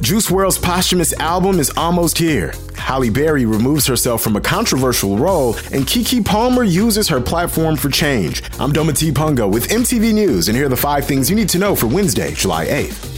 Juice 0.00 0.28
WRLD's 0.28 0.58
posthumous 0.58 1.12
album 1.14 1.60
is 1.60 1.70
almost 1.76 2.18
here. 2.18 2.52
Halle 2.76 3.10
Berry 3.10 3.46
removes 3.46 3.86
herself 3.86 4.22
from 4.22 4.36
a 4.36 4.40
controversial 4.40 5.16
role, 5.16 5.54
and 5.72 5.86
Keke 5.86 6.24
Palmer 6.24 6.64
uses 6.64 7.08
her 7.08 7.20
platform 7.20 7.76
for 7.76 7.88
change. 7.88 8.42
I'm 8.58 8.72
Dometi 8.72 9.14
Pongo 9.14 9.48
with 9.48 9.68
MTV 9.68 10.12
News, 10.12 10.48
and 10.48 10.56
here 10.56 10.66
are 10.66 10.70
the 10.70 10.76
five 10.76 11.06
things 11.06 11.30
you 11.30 11.36
need 11.36 11.48
to 11.50 11.58
know 11.58 11.74
for 11.74 11.86
Wednesday, 11.86 12.34
July 12.34 12.66
8th. 12.66 13.13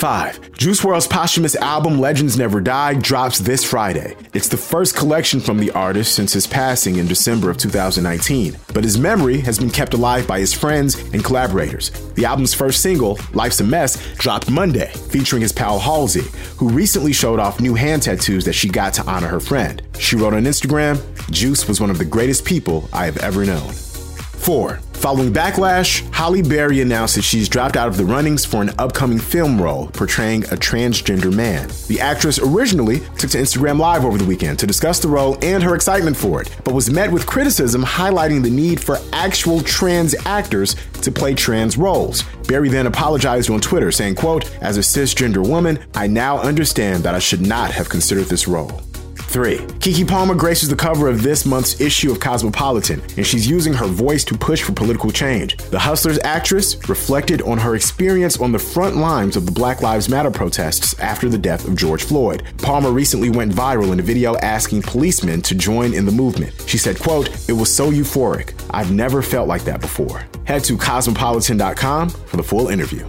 5. 0.00 0.52
Juice 0.52 0.80
WRLD's 0.80 1.06
posthumous 1.06 1.54
album 1.56 2.00
Legends 2.00 2.38
Never 2.38 2.62
Die 2.62 2.94
drops 2.94 3.38
this 3.38 3.62
Friday. 3.62 4.16
It's 4.32 4.48
the 4.48 4.56
first 4.56 4.96
collection 4.96 5.40
from 5.40 5.58
the 5.58 5.70
artist 5.72 6.14
since 6.14 6.32
his 6.32 6.46
passing 6.46 6.96
in 6.96 7.06
December 7.06 7.50
of 7.50 7.58
2019, 7.58 8.56
but 8.72 8.82
his 8.82 8.96
memory 8.96 9.40
has 9.40 9.58
been 9.58 9.68
kept 9.68 9.92
alive 9.92 10.26
by 10.26 10.40
his 10.40 10.54
friends 10.54 10.98
and 11.12 11.22
collaborators. 11.22 11.90
The 12.14 12.24
album's 12.24 12.54
first 12.54 12.80
single, 12.80 13.18
Life's 13.34 13.60
a 13.60 13.64
Mess, 13.64 14.14
dropped 14.14 14.50
Monday, 14.50 14.90
featuring 15.10 15.42
his 15.42 15.52
pal 15.52 15.78
Halsey, 15.78 16.24
who 16.56 16.70
recently 16.70 17.12
showed 17.12 17.38
off 17.38 17.60
new 17.60 17.74
hand 17.74 18.02
tattoos 18.02 18.46
that 18.46 18.54
she 18.54 18.70
got 18.70 18.94
to 18.94 19.04
honor 19.04 19.28
her 19.28 19.38
friend. 19.38 19.82
She 19.98 20.16
wrote 20.16 20.32
on 20.32 20.44
Instagram, 20.44 20.98
Juice 21.30 21.68
was 21.68 21.78
one 21.78 21.90
of 21.90 21.98
the 21.98 22.06
greatest 22.06 22.46
people 22.46 22.88
I 22.94 23.04
have 23.04 23.18
ever 23.18 23.44
known. 23.44 23.70
4. 23.70 24.80
Following 25.00 25.32
backlash, 25.32 26.02
Halle 26.12 26.42
Berry 26.42 26.82
announced 26.82 27.14
that 27.14 27.22
she's 27.22 27.48
dropped 27.48 27.74
out 27.74 27.88
of 27.88 27.96
the 27.96 28.04
runnings 28.04 28.44
for 28.44 28.60
an 28.60 28.70
upcoming 28.78 29.18
film 29.18 29.60
role 29.60 29.86
portraying 29.86 30.44
a 30.44 30.56
transgender 30.58 31.34
man. 31.34 31.70
The 31.88 32.02
actress 32.02 32.38
originally 32.38 33.00
took 33.16 33.30
to 33.30 33.38
Instagram 33.38 33.78
Live 33.78 34.04
over 34.04 34.18
the 34.18 34.26
weekend 34.26 34.58
to 34.58 34.66
discuss 34.66 34.98
the 34.98 35.08
role 35.08 35.38
and 35.40 35.62
her 35.62 35.74
excitement 35.74 36.18
for 36.18 36.42
it, 36.42 36.54
but 36.64 36.74
was 36.74 36.90
met 36.90 37.10
with 37.10 37.26
criticism 37.26 37.82
highlighting 37.82 38.42
the 38.42 38.50
need 38.50 38.78
for 38.78 38.98
actual 39.14 39.62
trans 39.62 40.14
actors 40.26 40.76
to 41.00 41.10
play 41.10 41.32
trans 41.32 41.78
roles. 41.78 42.22
Berry 42.46 42.68
then 42.68 42.86
apologized 42.86 43.48
on 43.48 43.62
Twitter, 43.62 43.90
saying, 43.90 44.16
quote, 44.16 44.54
As 44.60 44.76
a 44.76 44.80
cisgender 44.80 45.48
woman, 45.48 45.78
I 45.94 46.08
now 46.08 46.40
understand 46.40 47.04
that 47.04 47.14
I 47.14 47.20
should 47.20 47.40
not 47.40 47.70
have 47.70 47.88
considered 47.88 48.26
this 48.26 48.46
role. 48.46 48.82
3. 49.30 49.58
Keke 49.78 50.08
Palmer 50.08 50.34
graces 50.34 50.68
the 50.68 50.76
cover 50.76 51.08
of 51.08 51.22
this 51.22 51.46
month's 51.46 51.80
issue 51.80 52.10
of 52.10 52.18
Cosmopolitan, 52.18 53.00
and 53.16 53.24
she's 53.24 53.48
using 53.48 53.72
her 53.72 53.86
voice 53.86 54.24
to 54.24 54.36
push 54.36 54.62
for 54.62 54.72
political 54.72 55.10
change. 55.10 55.56
The 55.56 55.78
Hustlers 55.78 56.18
actress 56.24 56.76
reflected 56.88 57.40
on 57.42 57.56
her 57.58 57.76
experience 57.76 58.40
on 58.40 58.50
the 58.50 58.58
front 58.58 58.96
lines 58.96 59.36
of 59.36 59.46
the 59.46 59.52
Black 59.52 59.82
Lives 59.82 60.08
Matter 60.08 60.30
protests 60.30 60.98
after 60.98 61.28
the 61.28 61.38
death 61.38 61.66
of 61.68 61.76
George 61.76 62.02
Floyd. 62.02 62.42
Palmer 62.58 62.90
recently 62.90 63.30
went 63.30 63.52
viral 63.52 63.92
in 63.92 64.00
a 64.00 64.02
video 64.02 64.36
asking 64.38 64.82
policemen 64.82 65.40
to 65.42 65.54
join 65.54 65.94
in 65.94 66.04
the 66.04 66.12
movement. 66.12 66.52
She 66.66 66.78
said, 66.78 66.98
quote, 66.98 67.28
It 67.48 67.52
was 67.52 67.72
so 67.72 67.90
euphoric. 67.90 68.52
I've 68.70 68.92
never 68.92 69.22
felt 69.22 69.46
like 69.46 69.62
that 69.62 69.80
before. 69.80 70.26
Head 70.44 70.64
to 70.64 70.76
cosmopolitan.com 70.76 72.10
for 72.10 72.36
the 72.36 72.42
full 72.42 72.68
interview. 72.68 73.06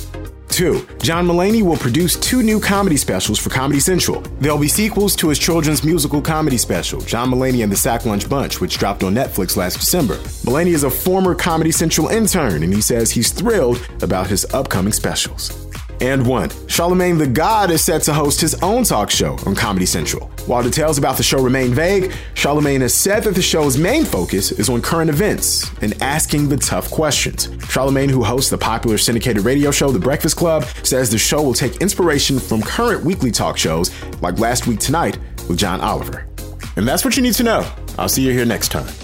Two, 0.52 0.86
John 1.02 1.26
Mulaney 1.26 1.64
will 1.64 1.78
produce 1.78 2.18
two 2.18 2.44
new 2.44 2.60
comedy 2.60 2.98
specials 2.98 3.40
for 3.40 3.50
Comedy 3.50 3.80
Central. 3.80 4.20
They'll 4.42 4.58
be 4.58 4.68
sequels 4.68 5.16
to 5.16 5.30
his 5.30 5.40
children's 5.40 5.84
musical 5.84 6.22
comedy 6.22 6.58
special, 6.58 7.00
John 7.02 7.32
Mulaney 7.32 7.64
and 7.64 7.72
the 7.72 7.78
Sack 7.78 8.06
Lunch 8.06 8.30
Bunch, 8.30 8.60
which 8.60 8.78
dropped 8.78 9.02
on 9.02 9.16
Netflix 9.16 9.56
last 9.56 9.80
December. 9.80 10.16
Mulaney 10.46 10.74
is 10.74 10.84
a 10.84 10.90
former 10.90 11.34
Comedy 11.34 11.72
Central 11.72 12.10
intern, 12.10 12.64
and 12.64 12.74
he 12.74 12.82
says 12.82 13.10
he's 13.12 13.32
thrilled 13.32 13.82
about 14.02 14.28
his 14.28 14.46
upcoming 14.54 14.94
specials 14.94 15.71
and 16.02 16.26
one. 16.26 16.50
Charlemagne 16.68 17.18
the 17.18 17.28
God 17.28 17.72
is 17.72 17.84
set 17.84 18.02
to 18.04 18.14
host 18.14 18.42
his 18.42 18.56
own 18.56 18.84
talk 18.84 19.10
show 19.10 19.38
on 19.46 19.56
Comedy 19.56 19.86
Central. 19.86 20.28
While 20.48 20.64
details 20.64 20.98
about 20.98 21.18
the 21.18 21.24
show 21.24 21.42
remain 21.42 21.74
vague, 21.74 22.12
Charlemagne 22.34 22.82
has 22.82 22.94
said 22.94 23.24
that 23.24 23.36
the 23.36 23.42
show's 23.42 23.78
main 23.78 24.04
focus 24.04 24.52
is 24.52 24.70
on 24.70 24.82
current 24.82 25.10
events 25.10 25.72
and 25.82 25.94
asking 26.02 26.50
the 26.50 26.58
tough 26.58 26.90
questions. 26.92 27.50
Charlemagne, 27.70 28.10
who 28.10 28.24
hosts 28.24 28.50
the 28.50 28.58
popular 28.58 28.98
syndicated 28.98 29.46
radio 29.46 29.72
show 29.72 29.92
The 29.92 30.00
Breakfast 30.00 30.36
Club, 30.36 30.66
says 30.84 31.10
the 31.10 31.18
show 31.18 31.42
will 31.42 31.54
take 31.54 31.78
inspiration 31.78 32.40
from 32.40 32.62
current 32.62 33.04
weekly 33.04 33.32
talk 33.32 33.58
shows 33.58 33.92
like 34.22 34.40
Last 34.40 34.68
Week 34.68 34.80
Tonight 34.80 35.18
with 35.48 35.58
John 35.58 35.80
Oliver. 35.82 36.28
And 36.76 36.88
that's 36.88 37.06
what 37.06 37.16
you 37.16 37.24
need 37.24 37.36
to 37.36 37.44
know. 37.44 37.72
I'll 37.98 38.10
see 38.10 38.26
you 38.26 38.32
here 38.32 38.46
next 38.46 38.70
time. 38.70 39.01